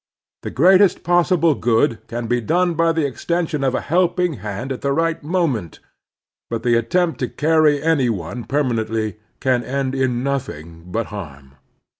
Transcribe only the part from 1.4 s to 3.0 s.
good can be done by